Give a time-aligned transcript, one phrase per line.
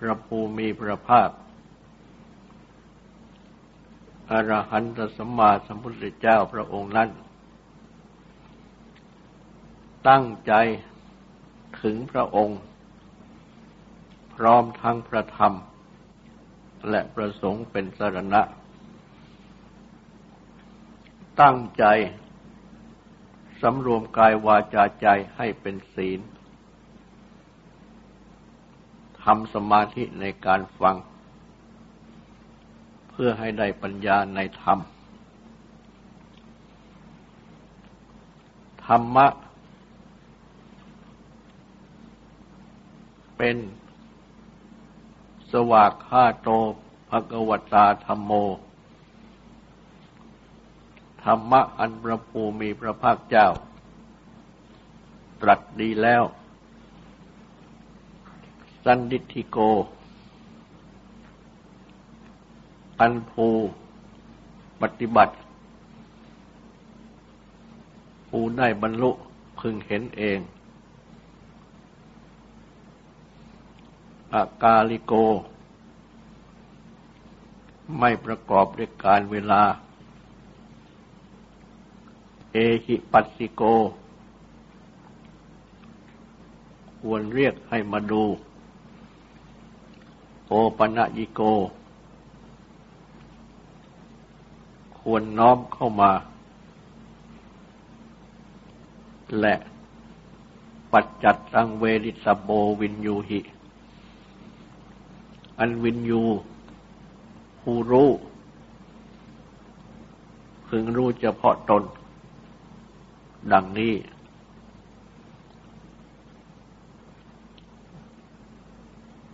[0.00, 1.30] พระภูมิพระภาค
[4.30, 7.08] อรหันตสัมมาสัมพุทธเจ้าพระองค์นั้น
[10.08, 10.52] ตั้งใจ
[11.82, 12.60] ถึงพระองค์
[14.34, 15.54] พร้อมทั้งพระธรรม
[16.90, 18.42] และประสงค์เป็นสรณะ
[21.40, 21.84] ตั้งใจ
[23.60, 25.06] สำรวมกายวาจาใจ
[25.36, 26.20] ให้เป็นศีล
[29.24, 30.96] ทำสมาธิในการฟัง
[33.10, 34.78] เพื่อให้ได้ปัญญาในธรรม
[38.86, 39.26] ธรรมะ
[43.36, 43.56] เป็น
[45.52, 46.48] สวากขาโต
[47.10, 48.32] ภกวตาธรรมโม
[51.24, 53.48] ธรรมะอันประภูมีพระภาคเจ้า
[55.42, 56.22] ตรัสดีแล้ว
[58.84, 59.58] สันดิธิโก
[63.00, 63.48] อันภู
[64.80, 65.34] ปฏิบัติ
[68.28, 69.10] ผู้ได้บรรลุ
[69.58, 70.38] พึงเห็นเอง
[74.34, 75.12] อากาลิโก
[77.98, 79.62] ไม่ประกอบด้วยการเวลา
[82.52, 83.62] เอหิปัสสิโก
[87.00, 88.22] ควรเรียกให้มาดู
[90.52, 91.40] โอปัญญิโก
[94.98, 96.12] ควรน้อมเข้ามา
[99.40, 99.54] และ
[100.92, 102.48] ปัจจัดตังเวริสโบ
[102.80, 103.40] วินยูหิ
[105.58, 106.22] อันวินยู
[107.60, 108.10] ผู้รู้
[110.66, 111.82] พึงรู้เฉพาะตน
[113.52, 113.94] ดังนี้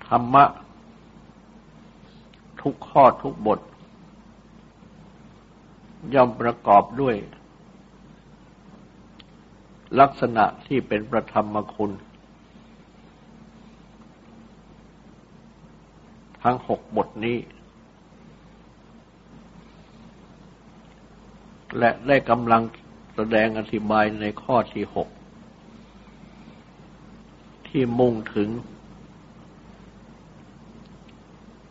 [0.09, 0.45] ธรรมะ
[2.69, 3.61] ทุกข้อทุกบท
[6.15, 7.17] ย่อมประกอบด้วย
[10.01, 11.93] ลักษณะที่เป็นประธรรมคุณ
[16.43, 17.39] ทั้งหกบทนี้
[21.79, 22.63] และได้กำลัง
[23.15, 25.09] แสดงอธิบายในข้อที่หก
[27.69, 28.49] ที่มุ่งถึง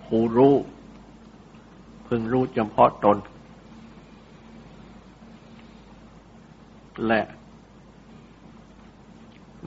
[0.03, 0.55] ผู้รู้
[2.07, 3.17] พึงรู้เฉพาะตน
[7.07, 7.21] และ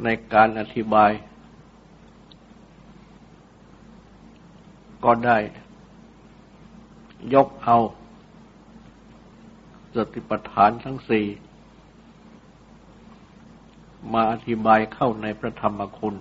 [0.03, 1.10] ในการอธิบาย
[5.04, 5.38] ก็ได้
[7.34, 7.78] ยกเอา
[9.94, 11.27] สติปัฏฐานทั้งสี่
[14.12, 16.15] มาอธิบายเข้าในพระธรรมคุณ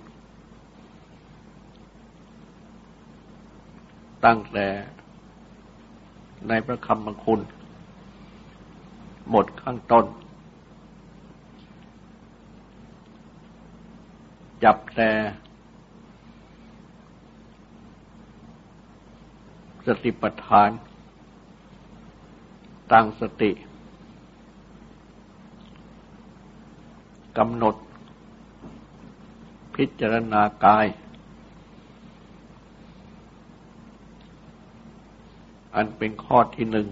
[4.24, 4.66] ตั้งแต่
[6.48, 7.40] ในพระคำบังคุณ
[9.30, 10.06] หมดข้างต้น
[14.64, 15.10] จับแต่
[19.86, 20.70] สติปัฏฐาน
[22.92, 23.50] ตั้งสติ
[27.38, 27.76] กำหนด
[29.74, 30.86] พิจารณากาย
[35.80, 36.88] อันเป็นข้อที่หนึ่ง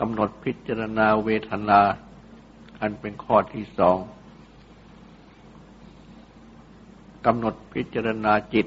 [0.00, 1.80] กำหนดพิจารณาเวทนา
[2.80, 3.98] อันเป็นข้อที่สอง
[7.26, 8.66] กำหนดพิจารณาจิต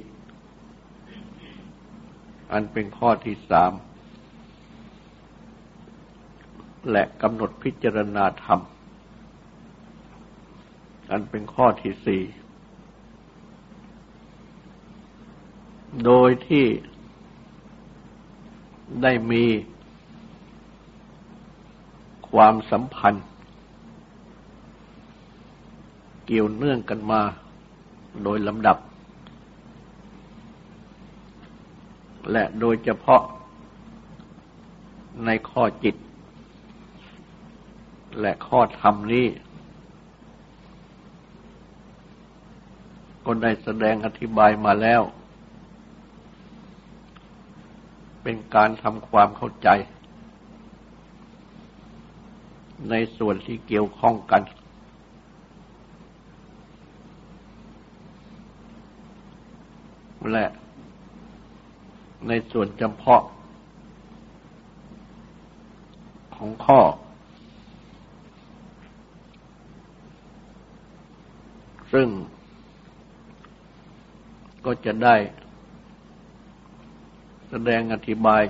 [2.51, 3.71] อันเป็นข้อที่สาม
[6.91, 8.59] และกำหนดพิจารณาธรรม
[11.11, 12.23] อันเป็นข้อที่สี่
[16.05, 16.65] โดยที่
[19.03, 19.43] ได้มี
[22.29, 23.25] ความสัมพันธ์
[26.25, 27.21] เกี่ยวเนื่องกันมา
[28.23, 28.77] โดยลำดับ
[32.31, 33.21] และโดยเฉพาะ
[35.25, 35.95] ในข้อจิต
[38.19, 39.27] และข้อธรรมนี้
[43.25, 45.01] ก็ได้แสดงอธิบายมาแล้ว
[48.31, 49.69] เป็นการทำความเข้าใจ
[52.89, 54.41] ในส่วนที่เกี่ยวข้องกัน
[60.31, 60.45] และ
[62.27, 63.23] ในส่วนจำเพาะ
[66.35, 66.79] ของข้อ
[71.93, 72.07] ซึ่ง
[74.65, 75.15] ก็จะได้
[77.49, 78.43] แสดงอธิบาย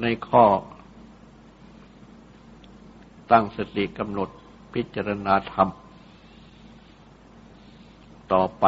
[0.00, 0.44] ในข้อ
[3.32, 4.28] ตั้งสติกำหนด
[4.74, 5.68] พิจารณาธรรม
[8.32, 8.64] ต่อไป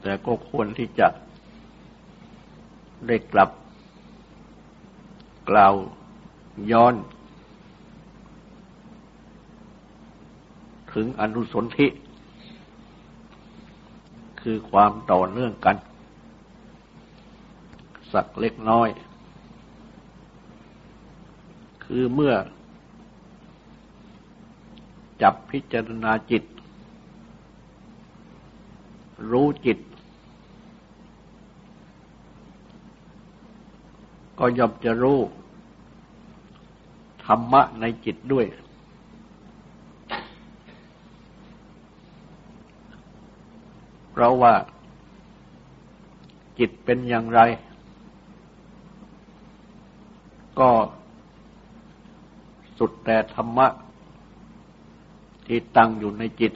[0.00, 1.08] แต่ก็ควรที่จะ
[3.06, 3.50] ได้กลับ
[5.50, 5.74] กล่าว
[6.72, 6.94] ย้อน
[10.92, 11.86] ถึงอนุสนธิ
[14.48, 15.76] คือความต่อเนื่องกัน
[18.12, 18.88] สักเล็กน้อย
[21.84, 22.34] คือเมื่อ
[25.22, 26.44] จับพิจารณาจิต
[29.30, 29.78] รู้จิต
[34.38, 35.20] ก็ย่อมจะรู้
[37.24, 38.46] ธรรมะในจิตด้วย
[44.16, 44.54] เราว่า
[46.58, 47.40] จิตเป็นอย่างไร
[50.58, 50.70] ก็
[52.78, 53.66] สุดแต่ธรรมะ
[55.46, 56.52] ที่ตั้งอยู่ในจิต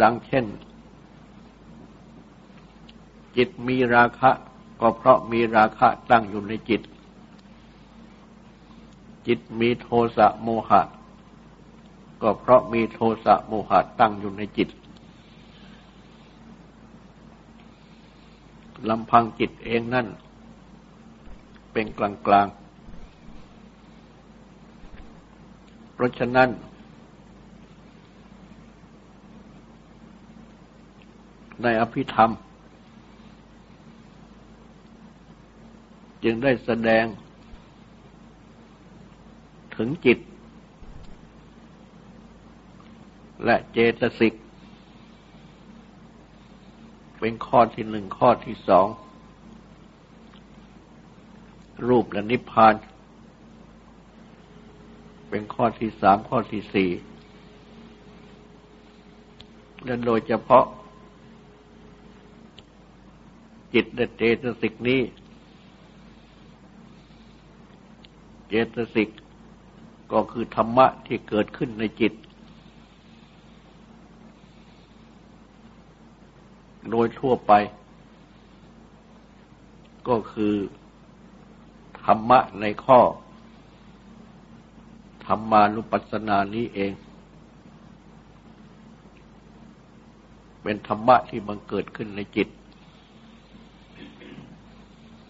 [0.00, 0.46] ดังเช่น
[3.36, 4.30] จิตมีราคะ
[4.80, 6.82] ก็เพราะมีราคะตั้งอยู่ในจิต
[9.26, 10.82] จิตมีโทสะโมหะ
[12.22, 14.68] ก็เพราะมีโทสะโมหะตั้งอยู่ในจิต
[18.88, 20.06] ลำพังจิตเองนั่น
[21.72, 22.46] เป็นกลางกลาง
[25.94, 26.48] เพราะฉะนั้น
[31.62, 32.30] ในอภิธรรม
[36.24, 37.04] จึงได้แสดง
[39.76, 40.18] ถึงจิต
[43.44, 44.34] และเจตสิก
[47.18, 48.86] เป็นข้อที่หนึ่งข้อที่สอง
[51.88, 52.74] รูปและนิพพาน
[55.28, 56.90] เป็นข้อที่สามข้อที่สี่
[59.84, 60.64] และโดยเฉพาะ
[63.74, 65.00] จิตและเจตสิกนี้
[68.48, 69.08] เจตสิก
[70.12, 72.12] ก็คือธรรมะที่เกิดขึ้นในจิต
[76.90, 77.52] โดยทั่วไป
[80.08, 80.54] ก็คือ
[82.04, 83.00] ธรรมะในข้อ
[85.26, 86.92] ธรรมานุปัสสนานี้เอง
[90.62, 92.48] เป็นธรรมะที่บังเกิดขึ้นในจิต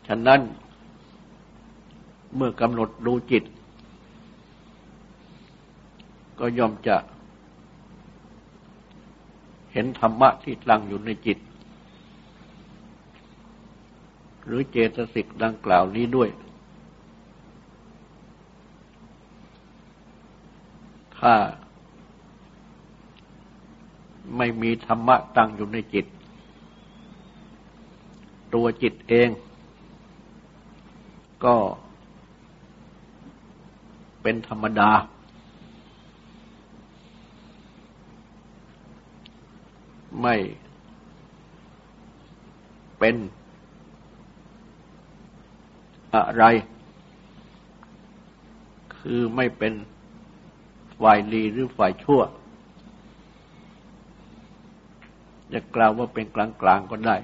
[0.06, 0.41] ฉะนั้น
[2.37, 3.44] เมื่อกำหนดดูจิต
[6.38, 6.97] ก็ย่อมจะ
[9.73, 11.38] เห็นธรรมะที่ตั้งอยู่ในจิต
[14.47, 16.29] หรือเจตสิกดังกล่าวนี้ด้วย
[21.19, 21.35] ถ้า
[24.37, 26.07] ไม่มีธรรมะตั้งอยู่ในจิต
[28.55, 29.29] ตัวจิตเอง
[31.45, 31.57] ก็
[34.23, 34.91] เป็นธรรมดา
[40.23, 40.37] ไม่
[42.99, 43.15] เป็น
[46.28, 46.44] อะไร
[48.96, 49.73] คือไม่เป็น
[51.00, 52.20] ฝ่ายดีหรือฝ่ายชั่ว
[55.52, 57.16] จะกล่าวว่าเป็นกลางๆก็ได้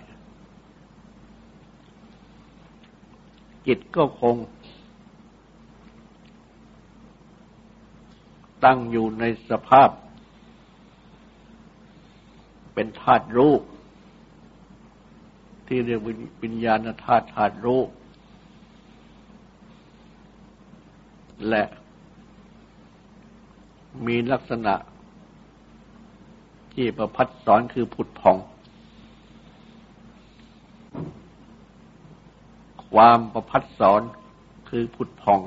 [3.67, 4.37] จิตก็คง
[8.65, 9.91] ตั้งอยู่ในสภาพ
[12.75, 13.55] เป็นธาตุรู้
[15.67, 16.01] ที่เรียก
[16.43, 17.81] วิญญาณธาตุธาตุรู้
[21.49, 21.65] และ
[24.07, 24.75] มีลักษณะ
[26.75, 28.37] ที่ประพัดสอนคือผุดผ่อง
[32.93, 34.03] ความประพัดสอน
[34.69, 35.41] คือผุดผ่อง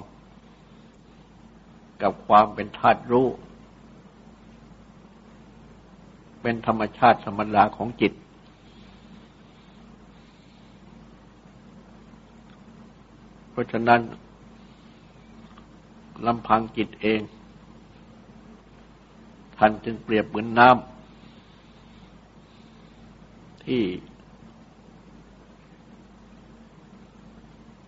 [2.02, 3.28] กับความเป็นธาตุรู้
[6.42, 8.14] เป็นธรรมชาติธรรมดาของจิต
[13.50, 14.02] เพราะฉะนั้น
[16.26, 17.22] ลำพังจิตเอง
[19.58, 20.84] ท่านจึงเปรียบเหมือนน้ำ
[23.66, 23.84] ที่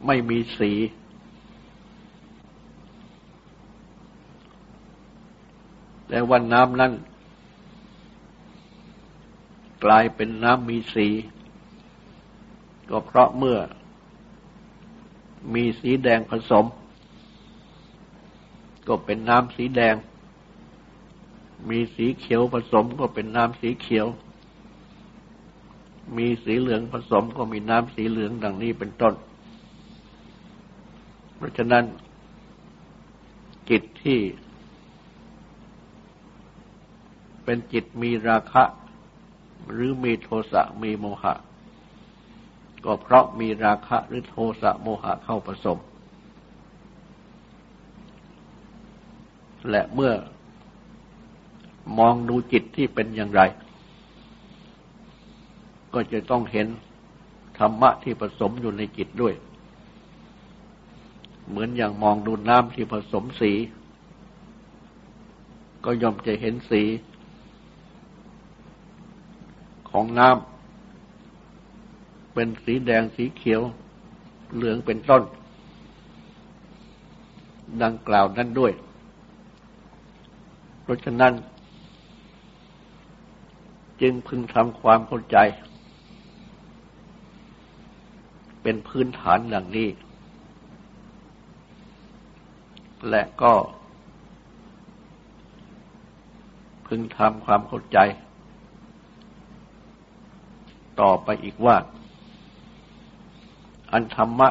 [0.05, 0.71] ไม่มีสี
[6.07, 6.91] แต่ว่าน้ำนั้น
[9.83, 11.07] กลายเป็นน้ำมีสี
[12.89, 13.57] ก็เพราะเมื่อ
[15.53, 16.65] มีสีแดงผสม
[18.87, 19.95] ก็เป็นน้ำสีแดง
[21.69, 24.07] มีสีเขียวผสมก็เป็นน้ำสีเขียว
[26.17, 29.13] มีสีเหลืองผสมก็มีน้ำสีเหลืองดังนี้เป็นต้น
[31.35, 31.83] เพราะฉะนั้น
[33.69, 34.19] จิตที่
[37.43, 38.63] เป็นจิตมีราคะ
[39.71, 41.33] หรือมีโทสะมีโมหะ
[42.85, 45.77] ก็เพราะมีราคะหรือโทสะโมหะเข้าผสม
[49.69, 50.13] และเมื่อ
[51.97, 53.41] มองดูจิตที่เป็นอย่างไร
[55.93, 56.67] ก็จะต้องเห็น
[57.57, 59.33] ธรรมะที่ผสมอยู่ในจิตด้วย
[61.49, 63.51] เหมือนอย่างมองดูน้ำที่ผสมสี
[65.85, 66.81] ก็ย่อมจะเห็นสี
[69.89, 73.61] ของน้ำเป็นสีแดงสีเขียว
[74.55, 75.23] เหลืองเป็นต้น
[77.83, 78.71] ดังกล่าวนั้นด้วย
[80.87, 81.33] เพราะฉะนั้น
[84.01, 85.37] จึงพึงทำความเข้าใจ
[88.61, 89.89] เป็นพื้นฐานดังนี้
[93.09, 93.53] และก็
[96.87, 97.97] พึงทำความเข้าใจ
[101.01, 101.75] ต่อไปอีกว่า
[103.91, 104.49] อันธรรมะ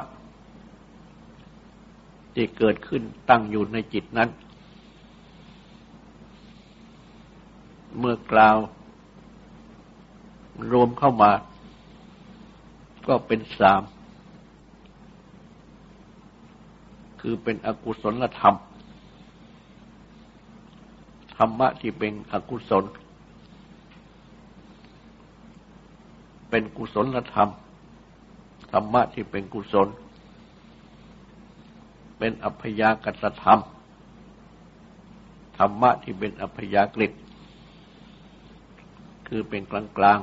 [2.35, 4.31] ที่เกิดขึ้นตั้งอยู่ในจิตนั้น
[7.99, 8.57] เมื่อกล่าว
[10.73, 11.33] รวมเข้ามา
[13.07, 13.83] ก็เป็นสาม
[17.21, 18.57] คือเป็นอกุศลธรรม
[21.37, 22.85] ธรรมะที่เป็นอกุศล
[26.51, 27.51] เป็นกุศลธรรม
[28.73, 29.89] ธรรมะที่เป็นกุศล
[32.19, 33.61] เป็นอัพยากตธรรม
[35.59, 37.09] ธรรมะที่เป็นอัพยากฤิ
[39.29, 40.19] คือเป็นกลางกลาง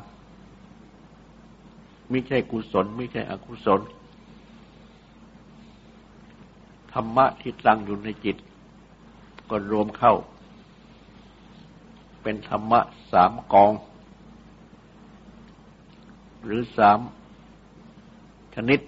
[2.10, 3.82] ไม่ใช่กุศล ไม่ใช่อกุศล
[6.94, 8.38] ธรรมะที่ตั้งอยู่ในจิต
[9.50, 10.14] ก็รวมเข้า
[12.22, 12.80] เป็นธรรมะ
[13.12, 13.72] สามกอง
[16.46, 17.00] หรือสาม
[18.56, 18.80] ชนิด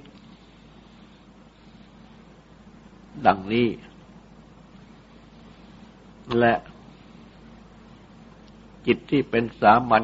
[3.25, 3.67] ดังนี้
[6.39, 6.53] และ
[8.85, 10.03] จิตที่เป็นสามัญ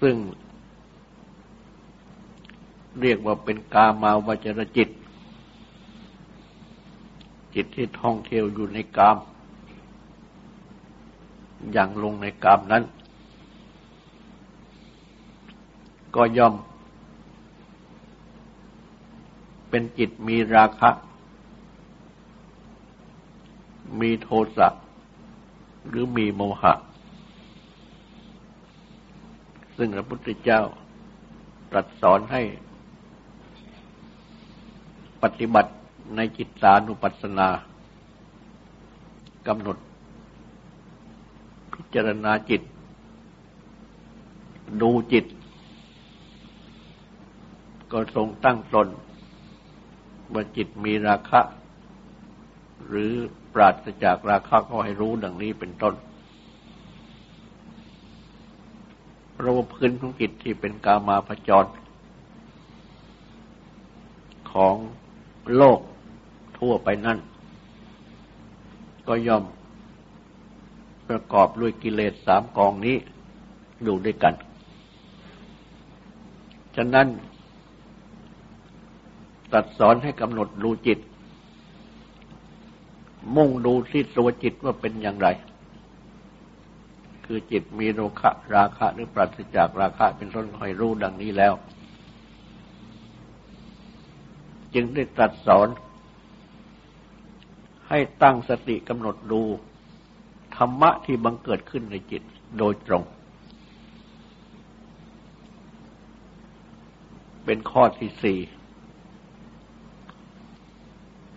[0.00, 0.16] ซึ่ง
[3.00, 4.88] เรียกว่าเป็นกามาวจรจิต
[7.54, 9.16] จิตที่ท่องเที่ยวอยู่ในกาม
[11.72, 12.84] อย่างลงในกามนั้น
[16.14, 16.54] ก็ย่อม
[19.68, 20.90] เป็นจิตมีราคะ
[24.00, 24.68] มีโทสะ
[25.88, 26.72] หรือมีโมหะ
[29.76, 30.60] ซึ่งพระพุทธเจ้า
[31.70, 32.42] ตรัสสอนให้
[35.22, 35.72] ปฏิบัติ
[36.16, 37.48] ในจิตสานุปัสสนา
[39.46, 39.78] กำหนด
[41.72, 42.62] พิจารณาจิต
[44.82, 45.26] ดูจิต
[47.92, 48.88] ก็ทรงตั้งตน
[50.32, 51.40] ว่าจิตมีราคะ
[52.86, 53.12] หรือ
[53.56, 55.94] ปราศจากราคะก็ให้รู้ดังนี้เป็นต้น
[59.32, 61.66] เพราะว่าพื้นของจิตที่เป็นกามาพจร
[64.52, 64.74] ของ
[65.56, 65.80] โลก
[66.58, 67.18] ทั่วไปนั่น
[69.08, 69.44] ก็ย่อม
[71.08, 72.96] ประกอบด้วยกิเลสสามกองนี้
[73.84, 74.34] อยู่ด้วยกัน
[76.76, 77.06] ฉะนั้น
[79.52, 80.98] ตัดสอนให้กำหนดดูจิต
[83.34, 85.28] มุ่งดูที่ตัวจิตว่าเป็นอย่างไร
[87.26, 91.54] คือจิตมีโรคะราคะหรือปราศจากราคะเป็นต้นคอยรู้ดังนี้แล้ว
[94.74, 95.68] จึงได้ตรัสสอน
[97.88, 99.42] ให้ตั้งสติกำหนดดู
[100.56, 102.22] ธรรมะที่บังเกิดขึ้นในจิต
[102.58, 103.02] โดยตรง
[107.44, 108.38] เป็นข้อที่สี่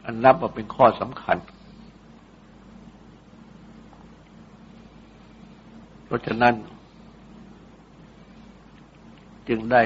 [0.05, 1.37] อันนับว่าเป็นข้อสำคัญ
[6.09, 6.55] เพราะฉะนั้น
[9.47, 9.83] จึงได้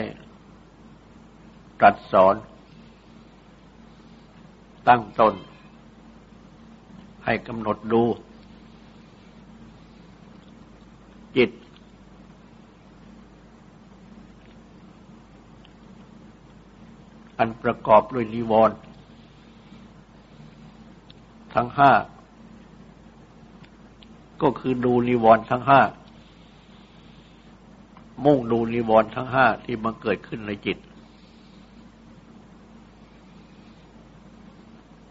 [1.79, 2.35] ตรัสสอน
[4.87, 5.33] ตั้งตน
[7.25, 8.03] ให้กำหนดดู
[11.37, 11.51] จิต
[17.37, 18.77] อันประกอบด้วยนิวรณ์
[21.53, 21.91] ทั้งห้า
[24.41, 25.81] ก็คือดูนิวรณ์ทั้งห้า
[28.25, 30.77] มุ่งดูนิวรณ์ทั้งห้าที่มันเกิดขึ้นในจิต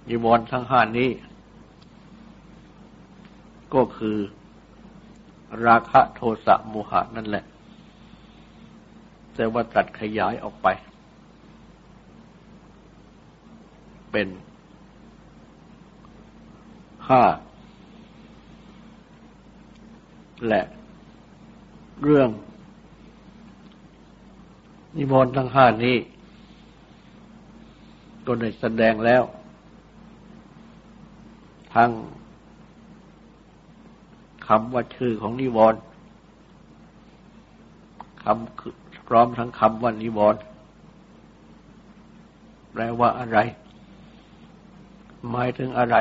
[0.08, 1.10] นิวรณ์ทั้งห้านี้
[3.74, 4.16] ก็คือ
[5.66, 7.44] ราคะโทสะโมหะนั่นแหละ
[9.34, 10.68] แต่ว่าตัดขยายออกไป
[14.10, 14.28] เป็น
[17.08, 17.22] ห้า
[20.48, 20.62] และ
[22.02, 22.28] เรื่อง
[24.96, 25.96] นิมนต์ทั้งห้านี้
[28.26, 29.22] ก็ได้แสดงแล้ว
[31.74, 31.90] ทั้ง
[34.46, 35.80] คำว่าชื่อของนิวรณ์
[38.22, 40.40] คำพร้อมทั้งคำว่านิวรณ์
[42.72, 43.38] แปลว่าอะไร
[45.30, 45.96] หมายถึงอะไร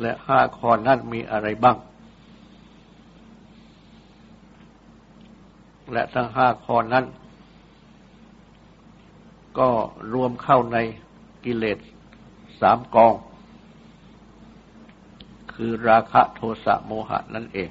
[0.00, 1.76] และห้าข้อนั้นมีอะไรบ้าง
[5.92, 7.04] และทั้งห้าข้อนั้น
[9.58, 9.70] ก็
[10.14, 10.78] รวมเข้าใน
[11.44, 11.78] กิเลส
[12.60, 13.14] สามกอง
[15.52, 17.70] คือราคะโทสะโมหะนั่นเอง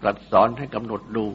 [0.00, 1.26] ตรัสสอนให้กำหนดดู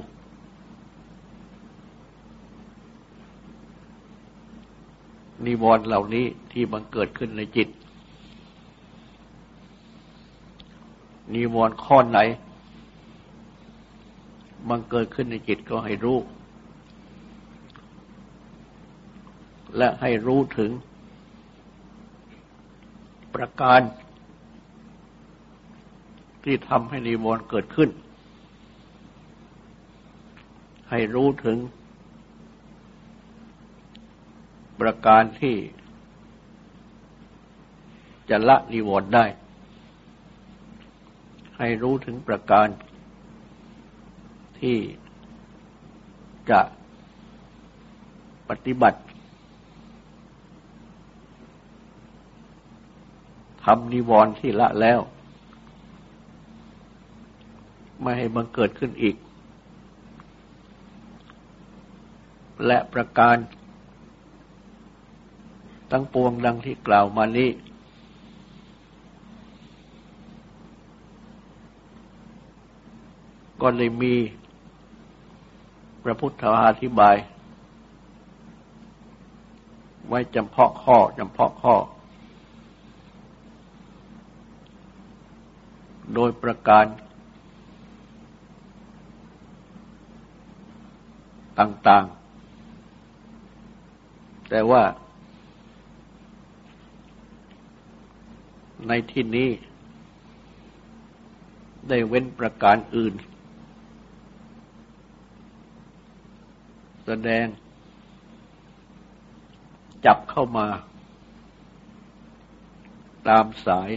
[5.46, 7.70] นิวรณ์เหล่านี้ที่บังเกิดขึ้นในจิต
[11.34, 12.20] นิวรณ์ข้อไหน
[14.70, 16.18] บังเกิดขึ้นในจิตก็ให้รู้
[19.78, 20.72] และให้รู้ถึง
[23.36, 23.82] ประการ
[26.44, 27.90] ที่ทำให้นิวรณ์เกิดขึ้น
[30.90, 31.58] ให้รู้ถึง
[34.80, 35.56] ประการที่
[38.30, 39.26] จะละนิวรณ์ได้
[41.58, 42.68] ให้รู้ถึงประการ
[44.64, 44.80] ที่
[46.50, 46.62] จะ
[48.50, 49.00] ปฏิบัติ
[53.64, 55.00] ทำนิวรณ์ที่ละแล้ว
[58.02, 59.16] ไม่ให้บังเกิดขึ้นอีก
[62.66, 63.38] และประการ
[65.92, 67.50] ทั้งปวงดังที่กล่าวมานี้
[73.62, 74.16] ก็เลยมี
[76.04, 77.16] พระพุทธาธิบาย
[80.08, 81.76] ไว้จำเพาะข้อจำเพาะข้อ
[86.14, 86.86] โดยประการ
[91.60, 94.84] ต่างๆ แต่ว่า
[98.88, 99.50] ในที่นี้
[101.90, 103.14] ได้เว้นประการอื่น
[107.06, 107.46] แสดง
[110.06, 110.68] จับเข้ามา
[113.28, 113.90] ตามสาย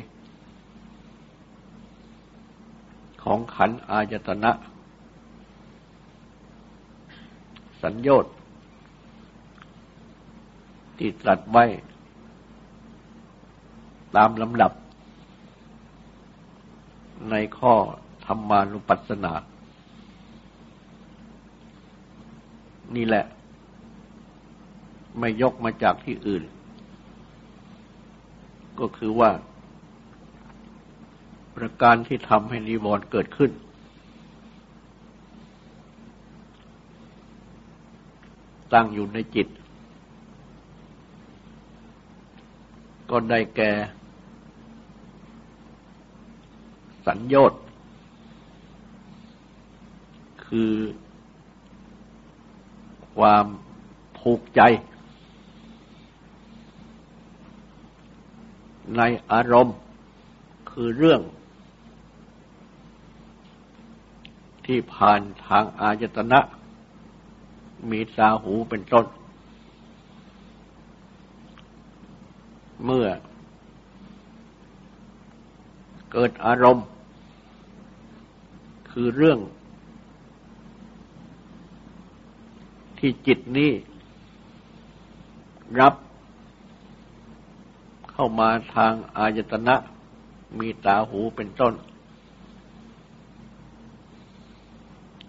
[3.23, 4.53] ของขันอายตนะ
[7.83, 8.35] สัญญต์
[10.99, 11.65] ที่ตรัสไว้
[14.17, 14.73] ตามลำดับ
[17.31, 17.75] ในข้อ
[18.27, 19.33] ธรรมานุปัสสนา
[22.97, 23.25] นี่แหละ
[25.19, 26.43] ไม่ยกมาจากที่อื่น
[28.81, 29.31] ก็คือว่า
[31.57, 33.51] ประการที่ทำให้นิวรณ์เกิดขึ้น
[38.73, 39.49] ตั้งอยู่ในจิต
[43.11, 43.73] ก็ได้แก่
[47.07, 47.61] สัญญต์
[50.47, 50.73] คือ
[53.17, 53.47] ความ
[54.19, 54.61] ผูกใจ
[58.97, 59.03] ใน
[59.33, 59.77] อารมณ์
[60.71, 61.21] คือเรื่อง
[64.67, 66.41] ที่ผ่านทางอายตนะ
[67.91, 69.07] มีสาหูเป็นต้น
[72.85, 73.09] เมื่อ
[76.13, 76.87] เกิดอารมณ์
[78.91, 79.39] คือเรื่อง
[83.09, 83.73] ที่จิตนี้
[85.81, 85.95] รับ
[88.13, 89.77] เข้ามาทางอายตนะ
[90.59, 91.75] มีตาหูเป็นต้น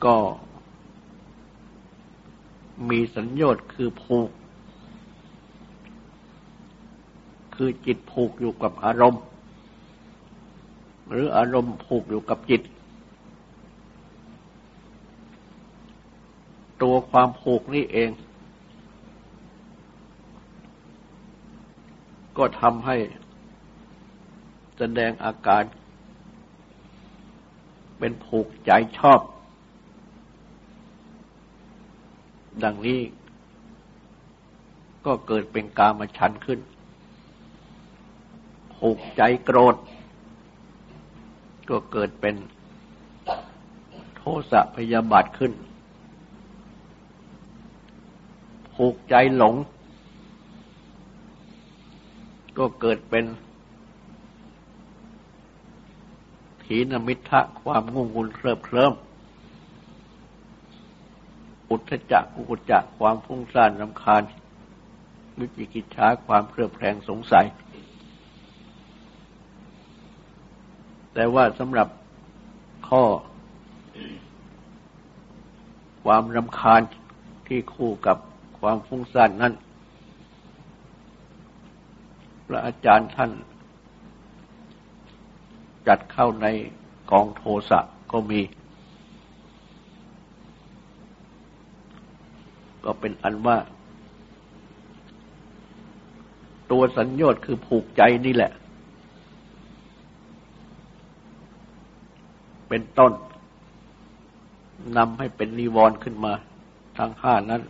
[0.06, 0.16] ก็
[2.90, 4.30] มีสัญญาตคือผูก
[7.56, 9.24] คือจิตผูกอยู่กับอารมณ์
[11.10, 12.62] หรืออารมณ์ผูกอยู่กับจิต
[16.82, 18.10] ตัวความผูกนี่เอง
[22.38, 22.98] ก็ทำให้
[24.78, 25.64] แสดงอาการ
[28.00, 29.20] เป็นผูกใจชอบ
[32.64, 33.02] ดังนี้
[35.06, 36.60] ก็เกิดเป็นกามฉันขึ้น
[38.76, 39.76] ผูกใจโกรธ
[41.70, 42.36] ก็เกิดเป็น
[44.16, 45.52] โทสะพยาบาทขึ้น
[48.78, 49.56] ผูกใจหลง
[52.58, 53.26] ก็เกิดเป็น
[56.64, 58.94] ถีนมิทะความงุ่งงุนเคลิบเคลิ้ม
[61.70, 64.24] อุทธจักกุกุจักความฟุ้งซ่านรำคาญ
[65.38, 67.46] วิจิกิจฉาความเครือบแคลงสงสัย
[71.14, 71.88] แต่ว่าสำหรับ
[72.90, 73.04] ข้อ
[76.04, 76.82] ความรำคาญ
[77.48, 78.18] ที่คู่กับ
[78.60, 79.54] ความฟุ้งซ่านนั้น
[82.48, 83.32] พระอาจารย์ท่าน
[85.88, 86.48] จัดเข้าใน
[87.12, 87.80] กองโทสะ
[88.12, 88.42] ก็มี
[92.84, 93.58] ก็เป็นอันว่า
[96.72, 98.52] ตัวสัญญาคือผูกใจนี่แหละ
[102.70, 103.14] เป็นต้น
[104.98, 106.34] นำให้เป็นนิวรณ์ขึ้นมา
[106.98, 107.62] ทั้งห้านั้น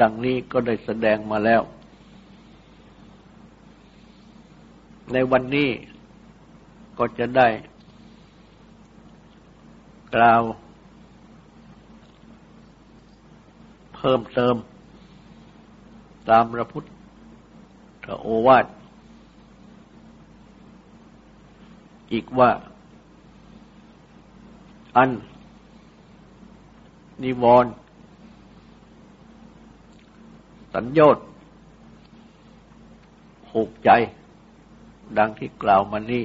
[0.00, 1.62] ดังนี้ก็ได้แสดงมาแล้ว
[5.12, 5.70] ในวันนี้
[6.98, 7.48] ก็จะได้
[10.14, 10.42] กล่าว
[13.94, 14.56] เพิ่มเติม
[16.28, 16.84] ตามพระพุทธ
[18.22, 18.66] โอวาท
[22.12, 22.50] อีกว่า
[24.96, 25.10] อัน
[27.22, 27.72] นิวรณ์
[30.74, 31.08] สัญญา
[33.48, 33.90] ผูกใจ
[35.18, 36.24] ดังที่กล่าวมานี้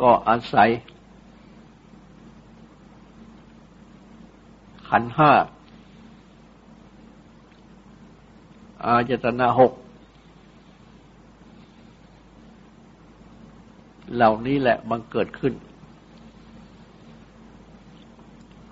[0.00, 0.68] ก็อาศัย
[4.88, 5.32] ขันห้า
[8.84, 9.72] อาจตนาหก
[14.14, 15.54] เหล่านี้แหละบังเกิดขึ้น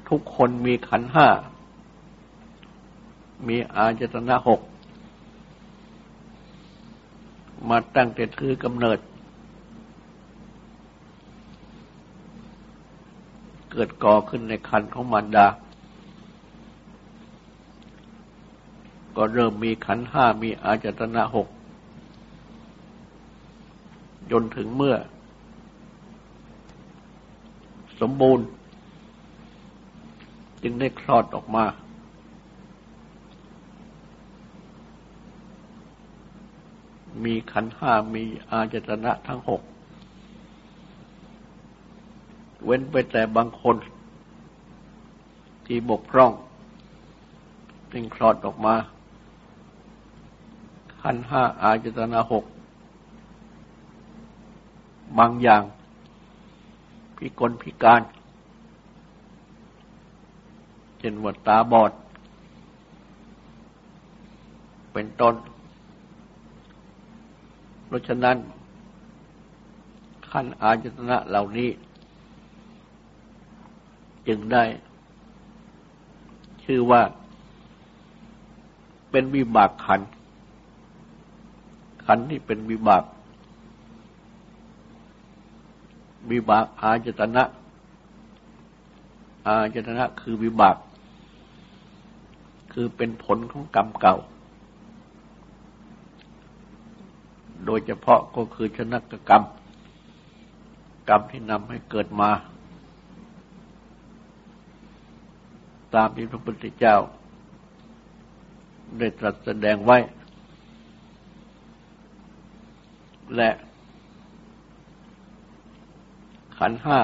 [0.09, 1.26] ทุกคนมีขันห้า
[3.46, 4.61] มีอาจตนะหก
[7.68, 8.99] มาตั้งแต่ถือกำเนิด
[13.70, 15.46] เกิดก่อขึ้นในคันของมารดา
[19.16, 21.49] ก็เริ่มมีขันห้ามีอาจตนะหก
[24.31, 24.96] จนถึงเมื่อ
[28.01, 28.46] สมบูรณ์
[30.62, 31.64] จึงได้คลอดออกมา
[37.24, 39.62] มีขันห้ามีอาจตนะทั้งหก
[42.64, 43.76] เว้นไปแต่บางคน
[45.66, 46.33] ที่บกพร่อง
[47.92, 48.74] จึงคลอดออกมา
[51.02, 52.44] ขันห้าอาจตนะหก
[55.18, 55.62] บางอย่าง
[57.16, 58.02] พิกลพิการ
[60.98, 61.92] เช่นวัดตาบอด
[64.92, 65.35] เป็นต้น
[67.96, 68.37] ราะฉะนั้น
[70.30, 71.70] ขั้นอาจตนะเหล่านี้
[74.28, 74.64] จึงได้
[76.64, 77.02] ชื่อว่า
[79.11, 80.00] เป็นวิบากขัน
[82.06, 83.04] ขันที่เป็นวิบาก
[86.30, 87.44] วิบากอาจตนะ
[89.46, 90.76] อาจตนะคือวิบาก
[92.72, 94.16] คือเป็นผลของกรรมเก่า
[97.66, 99.44] โดยเฉพาะก็คือชนักกรรม
[101.09, 102.31] กรรมที่นำให้เกิดมา
[105.94, 106.96] ตามที่พระพุทธเจ้า
[108.98, 109.98] ได้ตรัสแสดงไว้
[113.37, 113.50] และ
[116.59, 117.00] ขันห้า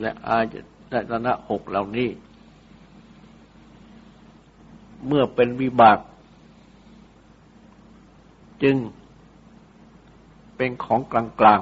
[0.00, 0.54] และอาจ
[1.10, 2.08] ตนะหกเหล่านี้
[5.06, 5.98] เมื่อเป็นวิบาก
[8.62, 8.76] จึง
[10.56, 11.60] เป็นของกลาง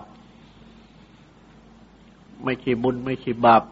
[0.81, 3.63] ๆ ไม่ใช่บุญไม่ใช่บาป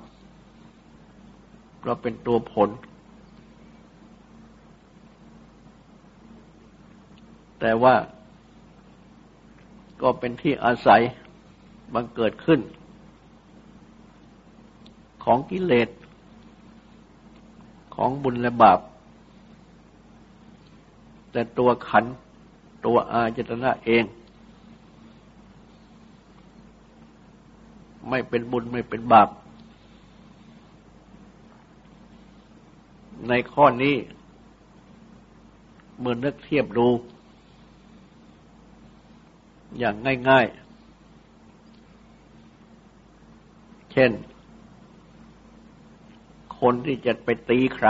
[1.79, 2.71] เพราะเป็นตัวผล
[7.61, 7.95] แต่ว่า
[10.03, 11.01] ก็เป็นที่อาศัย
[11.95, 12.61] บังเกิดขึ้น
[15.25, 15.89] ของกิเลส
[17.95, 18.81] ของบุญและบาป
[21.33, 22.05] แต่ตัวขัน
[22.85, 24.05] ตัวอาจตนะเอง
[28.09, 29.29] ไม่เป็นบุญไม่เป็นบาป
[33.29, 33.95] ในข้อนี้
[35.99, 36.89] เมื่อนึกเทียบดู
[39.79, 39.95] อย่าง
[40.29, 40.53] ง่ายๆ
[43.93, 44.11] เช่น
[46.61, 47.89] คนที่จะไปตีใคร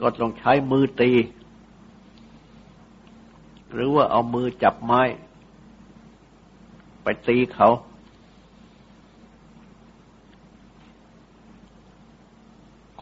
[0.00, 1.10] ก็ต้องใช้มือตี
[3.72, 5.02] หรือว่าเอามือจับไม้
[7.02, 7.68] ไปตีเขา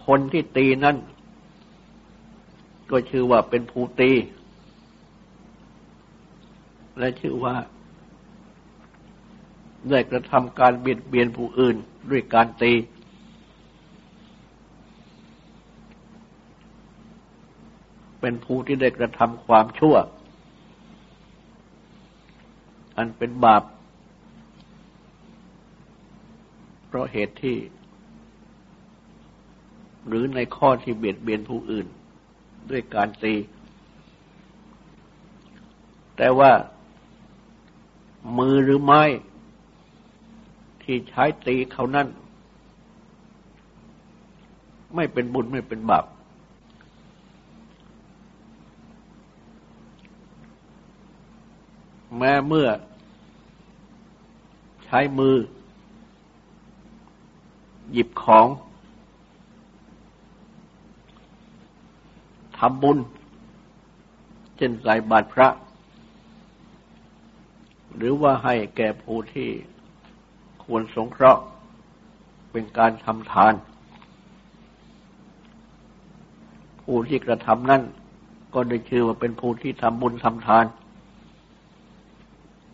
[0.06, 0.96] คนที่ตีนั้น
[2.90, 4.12] ก็ชื่อว่าเป็นผู้ตี
[6.98, 7.54] และชื่อว่า
[9.90, 11.76] ได้กระทำการเบียดเบียนผู้อื่น
[12.10, 12.72] ด้วยการตี
[18.20, 19.96] เป็นผู้ที่ได้กระทำความชั่ว
[22.98, 23.62] อันเป็นบาป
[26.86, 27.56] เพราะเหตุที่
[30.08, 31.86] หรือในข้อที่เบียดเบียนผู้อื่น
[32.70, 33.34] ด้วยการตี
[36.16, 36.52] แต่ว่า
[38.38, 39.02] มือหรือไม้
[40.82, 42.08] ที่ใช้ตีเขานั่น
[44.94, 46.04] ไม่เป็นบุญไม่เป็นบาป
[52.18, 52.68] แม้เมื่อ
[54.84, 55.36] ใช้มือ
[57.92, 58.46] หยิบของ
[62.58, 62.98] ทำบุญ
[64.56, 65.48] เช่นใส่บาตรพระ
[67.96, 69.48] หรือว่าให้แก่ผู้ที่
[70.64, 71.42] ควรสงเคราะห์
[72.50, 73.54] เป็นการทำทาน
[76.82, 77.82] ผู้ที่กระทำนั้น
[78.54, 80.64] ก็ได้ชื่อว่าเป็นผู้ที่ทำบุญทำทาน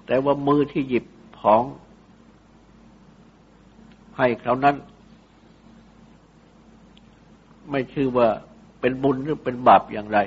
[0.06, 1.04] แต่ว่ามือที่หยิบ
[1.40, 1.62] ของ
[4.16, 4.76] ให้เขานั้น
[7.70, 8.28] ไม่ชื่อว่า
[8.80, 10.18] เป็นบุญหรือเป็นบาปอย่างไร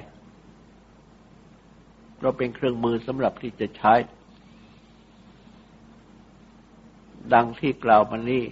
[2.21, 3.93] เราเป็นเครื่องมือสำหรับที่จะใช้
[7.33, 8.43] ดังที่กล่าวมานี้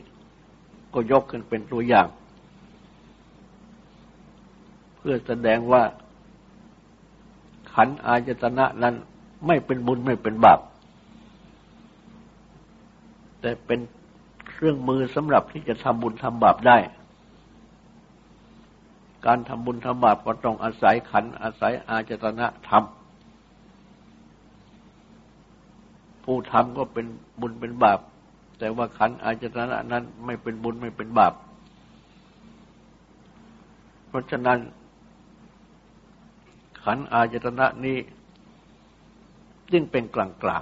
[0.94, 2.08] ก็ยกขึ้นเป็นตัวอย่าง
[4.96, 5.84] เพื่อแสดงว่า
[7.74, 8.96] ขันอาจตนะนั้น
[9.48, 10.60] ไม่เป็นบุญไม่เป็นบาป
[13.42, 13.80] แต่เป็น
[14.50, 16.78] เครื่องมือสำหรับที่จะทำบุญทำบาปได้
[19.26, 22.82] การทำบุญทำบาปก็ต้องอาศัยขัน อาศัยอาจตนะทำ
[26.24, 27.06] ผู้ทำก็เป็น
[27.42, 28.00] บุญเป็นบาป
[28.60, 31.34] แต่ว่าขันอาจตนะนั้นไม่เป็นบุญไม่เป็นบาป
[34.08, 34.60] เพราะฉะนั้น
[36.84, 37.98] ขันอาจตนะนี้
[39.72, 40.62] จึงเป็นกลางกลาง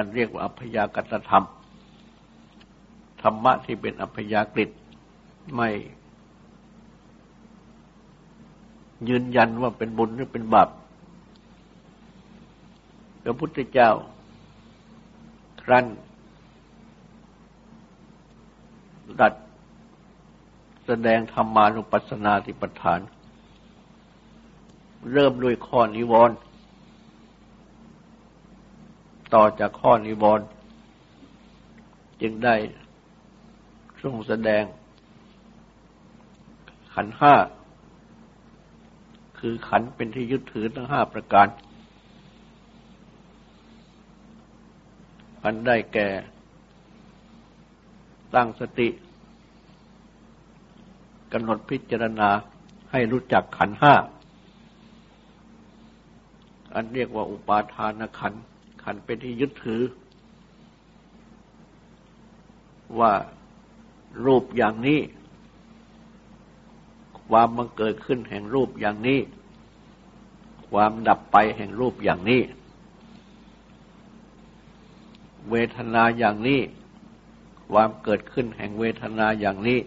[0.00, 1.46] อันเรียกว่าอัพยากตธรรม
[3.22, 4.66] ธรรมะที่เป็นอัพยากฤิ
[5.54, 5.68] ไม่
[9.08, 10.68] ยืนยันว่าเป็นบุญหรือเป็นบาป
[13.22, 13.90] พระพุทธเจ้า
[15.62, 15.84] ครั้น
[19.20, 19.34] ดัด
[20.86, 23.00] แสดงธรรมานุปัสสนาติปฐาน
[25.12, 26.36] เริ่มด้วยข้อนิวรณ์
[29.34, 30.46] ต่อจากข้อนิวรณ์
[32.22, 32.54] จึงได้
[34.02, 34.64] ทรงแสดง
[36.94, 37.34] ขันห้า
[39.38, 41.46] คือขันเป็นที่ยึดถือทั้งห้าประการ
[45.44, 46.08] อันได้แก่
[48.34, 48.88] ตั้งสติ
[51.32, 52.30] กำหนดพิจารณา
[52.90, 53.94] ให้รู้จักขันห้า
[56.74, 58.34] อันเรียกว่าอุปาทานขัน
[58.82, 59.82] ขันเป็นที่ยึดถือ
[62.98, 63.12] ว่า
[64.24, 65.00] รูปอย่างนี้
[67.28, 69.20] ความมันเกิดขึ้นแห่งรูปอย่างนี้
[70.70, 72.42] ความดับไปแห่งรูปอย่างนี้
[75.50, 76.60] เวทนาอย่างนี้
[77.70, 79.80] ความเกิดขึ้นแห่งเวทนาอย่างนี้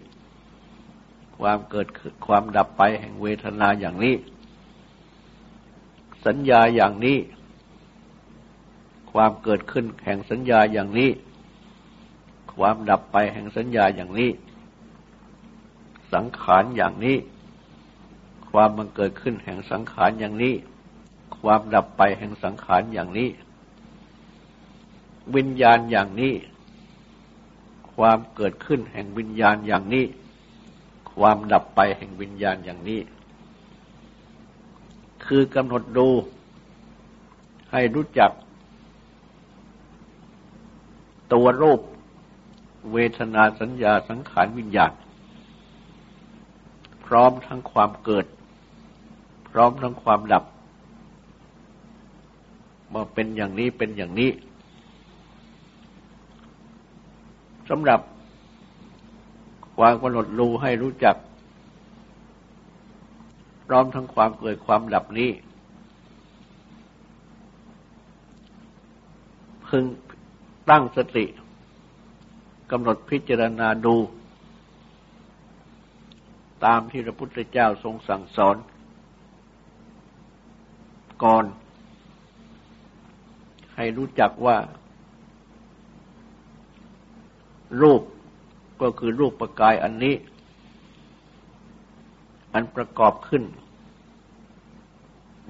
[1.38, 1.88] ความเกิด
[2.26, 4.14] ความดับไปแห่งเวทนาอย่างนี้
[6.26, 7.18] สัญญาอย่างนี้
[9.14, 11.10] ความเกิดขึ้นแห่งสัญญาอย่างนี้
[12.54, 14.30] ความดับไปแห่งสัญญาอย่างนี้
[16.12, 17.16] สังขารอย่างนี้
[18.50, 20.54] ความมันเกิดขึ้นแห่งสังขารอย่างนี้
[21.38, 23.28] ความดับไปแห่งสังขารอย่างนี้
[25.36, 26.34] วิญญาณอย่างนี้
[27.94, 30.04] ความเกิดขึ้นแห่งวิญญาณอย่างนี้
[31.14, 33.00] ความดับไปแห่งวิญญาณอย่างนี้
[35.26, 36.08] คือกำหนดดู
[37.70, 38.30] ให้รู้จัก
[41.32, 41.80] ตัวรูป
[42.92, 44.92] เวทนาสัญญาสังขารวิญญาณ
[47.06, 48.26] พร้อมทั้งความเกิด
[49.50, 50.44] พร้อมทั้งความดับ
[52.94, 54.30] มาเป็นอย่างนี้เป็นอย่างนี้
[57.68, 58.00] สำหรับ
[59.76, 61.16] ความกำหนดรู้ให้รู้จัก
[63.66, 65.30] พร้อมทั้งความเกิดความดับนี้
[69.66, 69.84] พึง
[70.70, 71.26] ตั้งสติ
[72.70, 73.96] กำหนดพิจารณาดู
[76.64, 78.56] ตามที่พระพุทธเจ้าทรงสั่งสอน
[81.24, 81.44] ก่อน
[83.76, 84.58] ให้รู้จักว่า
[87.82, 88.02] รูป
[88.82, 90.14] ก็คือรูปประกายอันนี้
[92.54, 93.42] อันประกอบขึ้น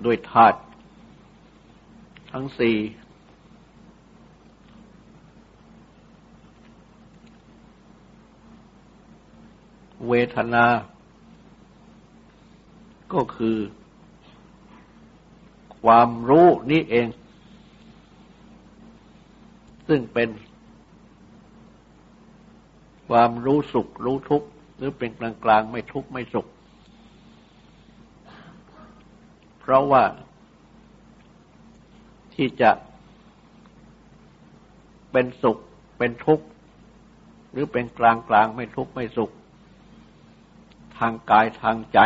[0.04, 0.58] ด้วยธาตุ
[2.30, 2.76] ทั้งสี่
[10.08, 10.66] เวทนา
[13.12, 13.58] ก็คือ
[15.82, 17.08] ความรู้นี้เอง
[19.88, 20.28] ซึ่งเป็น
[23.08, 26.46] ความรู้สุขรู้ทุกข์ หรือเป็นกลางกลางไม่ทุกข์ไม่สุข
[29.60, 30.04] เพราะว่า
[32.34, 32.70] ที่จะ
[35.12, 35.58] เป็นสุข
[35.98, 36.44] เป็นทุกข์
[37.52, 39.30] หรือเป็นกลางกลางไม่ทุกข์ไม่สุข
[40.98, 41.98] ทางกายทางใจ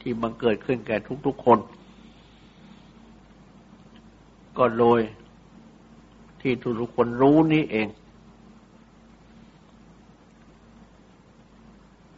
[0.00, 1.58] ที่บังเกิดขึ้นแก่ทุกๆคน
[4.58, 5.00] ก็โดย
[6.40, 7.88] ที่ทุกคนรู้นี้เอง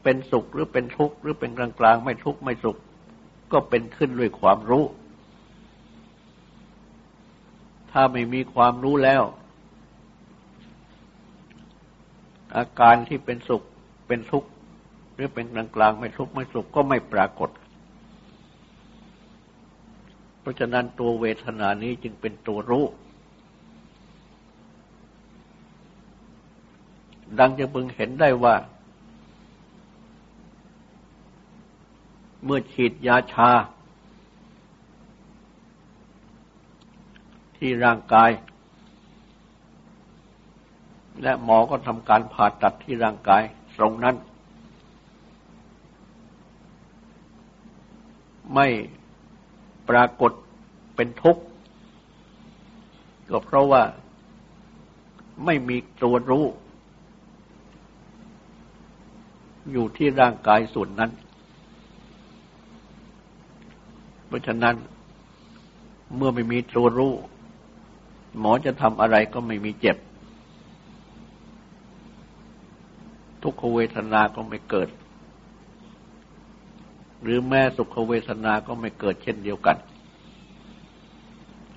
[0.03, 2.77] เป็นสุขหรือเป็นทุกข์หรือเป็นกลางกลางไม่ทุกข์ไม่สุข
[3.53, 4.85] ก็เป็นขึ้นด้วยความรู้
[7.91, 9.23] ถ้าไม่มีความรู้แล้ว
[12.57, 13.63] อาการที่เป็นสุข
[14.07, 14.49] เป็นทุกข์
[15.15, 17.51] หรือเป็นกลางกลางไม่ทุกข์ไม่สุขก็ไม่ปรากฏ
[20.41, 22.85] เพราะฉะนั้นตัวเวทนานี้จึงเป็นตัวรู้
[27.39, 28.55] ดังจะพึงเห็นได้ว่า
[32.45, 33.51] เมื่อฉีดยาชา
[37.57, 38.31] ที่ร่างกาย
[41.23, 43.43] และหมอก็ทำการผ่าตัดที่ร่างกาย
[43.79, 44.17] ตรงนั้น
[48.55, 48.67] ไม่
[49.89, 50.33] ปรากฏ
[50.97, 51.43] เป็นทุกข์
[53.31, 53.83] ก็เพราะว่า
[55.45, 56.45] ไม่มีตัวรู้
[59.73, 61.11] อยู่ที่ร่างกายส่วนนั้น
[64.27, 64.77] เพราะฉะนั้น
[66.17, 67.13] เมื่อไม่มีตัวรู้
[68.39, 69.97] หมอจะทำอะไรก็ไม่มีเจ็บ
[73.45, 74.89] ทุกขเวทนาก็ไม่เกิด
[77.23, 79.77] หรือแม้สุขเวทนาก็ไม่เกิดเช่นเดียวกัน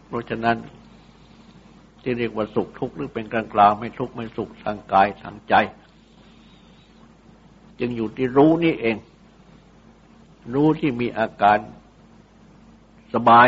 [0.08, 0.58] เพราะฉะนั้น
[2.02, 5.54] ที่เรียกว่าสุขทุกข์หรือเป็นกลางกลางไม่ทุกข์ไม่สุขทางกายทางใจ
[7.80, 8.98] จึงอยู่ที่รู้นี่เอง
[10.54, 11.58] รู้ที่มีอาการ
[13.14, 13.48] สบาย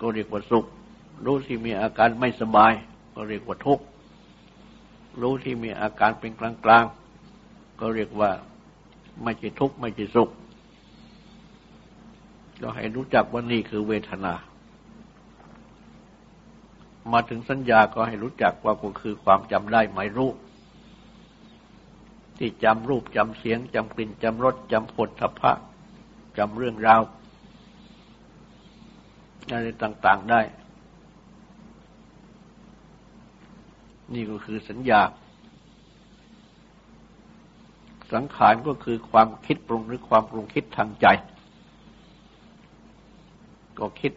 [0.00, 0.64] ก็เรียกว่าสุข
[1.24, 2.72] รู้ที่มีอาการไม่สบาย
[3.14, 3.84] ก็เรียกว่าทุกข์
[5.22, 6.54] รู้ที่มีอาการเป็นกลาง
[6.84, 6.86] ก
[7.80, 8.30] ก็เรียกว่า
[9.22, 10.30] ไม่ใช่ทุกข์ไม่ใช่สุข
[12.60, 14.34] ก็ให้รู้จักว่านี่คือเวทนา
[17.12, 20.30] มาถึงสัญญาก็ให้รู้จักว่าก็คือความจำได้หมายรู้
[22.38, 25.52] ที่จำรูปจำเสียงจำกลิ่นจำรสจำผลทพะ
[26.38, 27.02] จำเรื่องราว
[29.50, 30.40] อะไรต่าง ๆได้
[34.12, 35.00] นี่ก็คือสัญญา
[38.12, 41.06] สังขารก็คือความคิดปรุงหรือความปรุงคิดทางใจ
[43.78, 44.12] ก็คิด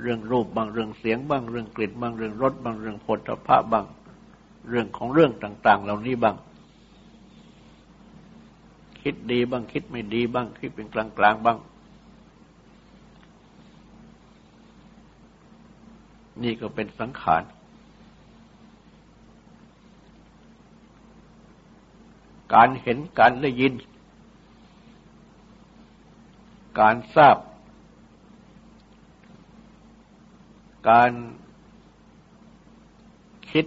[0.00, 3.84] เรื่องรูปบางเรื่องเสียง บ้างเรื่องกลิ่นบางเรื่องรสบางเรื่องผลพระบาง
[4.68, 6.36] เรื่องของเรื่องต่าง ๆ เหล่านี้บ้าง
[9.02, 11.58] คิดดีบ้างคิดไม่ดีบ้าง คิดเป็นกลางๆบ้าง
[16.42, 17.42] นี่ก็เป็นสังขาร
[22.54, 23.72] การเห็นการได้ยิน
[26.80, 27.36] การทราบ
[30.90, 31.10] การ
[33.50, 33.66] คิด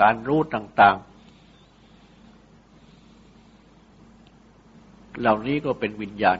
[0.00, 1.12] การรู้ต่าง ๆ
[5.20, 6.38] เหล่านี้ก็เป็นวิญญาณ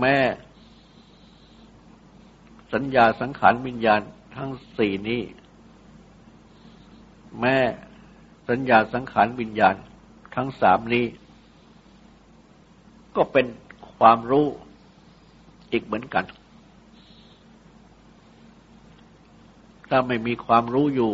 [0.00, 0.18] แม่
[2.72, 4.00] สัญญาสังขารวิญญาณ
[4.36, 5.20] ทั้งสี่นี้
[7.40, 7.58] แม่
[8.48, 9.74] สัญญาสังขารวิญญาณ
[10.34, 11.04] ทั้งสามนี้
[13.16, 13.46] ก็เป็น
[13.96, 14.46] ความรู้
[15.72, 16.24] อีกเหมือนกัน
[19.88, 21.12] ถ้าไม่มีความรู้อยู่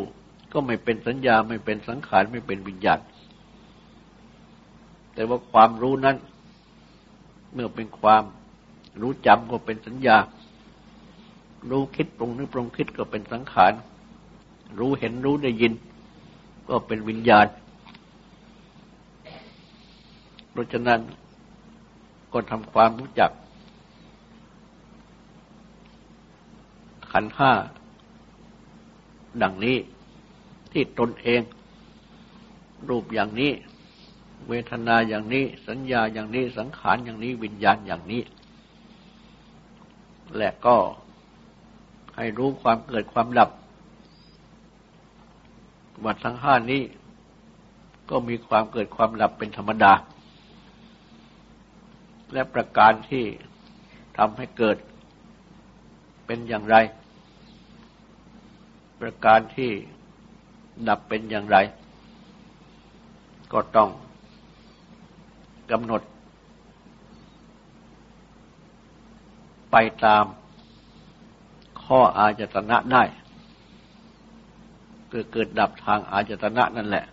[0.53, 3.01] ก็ไม่เป็นสัญญาไม่เป็นสังขารไม่เป็นวิญญาณ
[5.15, 6.17] แต่ว่าความรู้นั้น
[7.55, 8.25] เมื่อเป็นความ
[9.01, 10.17] รู้จำก็เป็นสัญญา
[11.71, 13.73] รู้คิดปรุงนึกปรุงคิดก็เป็นสังขาร
[14.79, 15.73] รู้เห็นรู้ได้ยิน
[16.69, 17.47] ก็เป็นวิญญาณ
[20.51, 21.01] เพราะฉะนั้น
[22.33, 23.31] ก็ทำความรู้จัก
[27.13, 27.53] ขันห้า
[29.43, 29.77] ดังนี้
[30.73, 31.41] ที่ตนเอง
[32.89, 33.53] รูปอย่างนี้
[34.49, 38.23] เวทนาอย่างนี้ สัญญาอย่างนี้สังขารอย่างนี้วิญญาณอย่างนี้
[40.37, 40.77] และก็
[42.17, 43.51] ให้รู้ความเกิดความดับ
[46.05, 46.83] วัดทั้งห้านี้
[48.11, 49.93] ก็มีความเกิดความดับเป็นธรรมดา
[52.33, 53.25] และประการที่
[54.19, 54.77] ทำให้เกิด
[56.27, 56.77] เป็นอย่างไร
[59.01, 59.71] ประการที่
[60.89, 61.57] ดับเป็นอย่างไร
[63.53, 63.91] ก็ต้อง
[65.71, 66.03] กำหนด
[69.71, 70.25] ไปตาม
[71.85, 73.03] ข้ออาจตนะได้
[75.11, 77.05] คือเกิดดับทางอาจตนะนั่นแหละ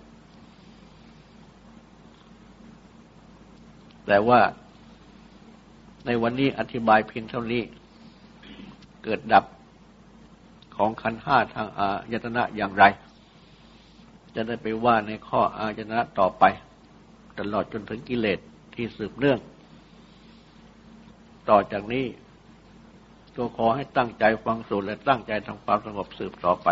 [4.06, 4.39] แต่ว่า
[6.06, 7.64] ในวันนี้อธิบายเพียงเท่านี้
[9.04, 9.46] เกิดดับ
[10.76, 12.84] ของขันห้าทางอายตนะอย่างไร
[14.36, 16.44] จะได้ไปว่าในข้ออายตนะต่อไป
[17.39, 18.39] ตลอดจนถึงกิเลส
[18.76, 19.39] ที่สืบเนื่อง
[21.50, 22.06] ต่อจากนี้
[23.36, 26.70] ก็ขอให้ตั้งใจฟังสูตรและตั้งใจทำความสงบสืบต่อไป